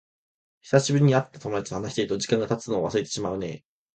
[0.61, 3.63] 久しぶりに会った友達と話していると、時間が経つのをすっかり忘れちゃうね。